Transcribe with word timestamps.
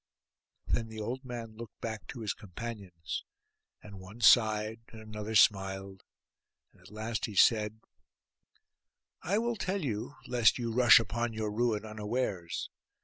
Then 0.65 0.87
the 0.87 0.99
old 0.99 1.23
man 1.23 1.55
looked 1.55 1.79
back 1.79 2.07
to 2.07 2.21
his 2.21 2.33
companions; 2.33 3.23
and 3.83 3.99
one 3.99 4.19
sighed, 4.19 4.81
and 4.87 4.99
another 4.99 5.35
smiled; 5.35 6.01
at 6.73 6.89
last 6.89 7.25
he 7.27 7.35
said, 7.35 7.81
'I 9.21 9.37
will 9.37 9.55
tell 9.55 9.83
you, 9.85 10.15
lest 10.25 10.57
you 10.57 10.71
rush 10.73 10.99
upon 10.99 11.33
your 11.33 11.51
ruin 11.51 11.85
unawares. 11.85 12.71